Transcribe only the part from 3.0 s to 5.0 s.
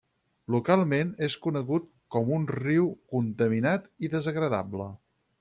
contaminat i desagradable.